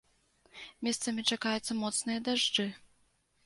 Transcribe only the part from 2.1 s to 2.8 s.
дажджы.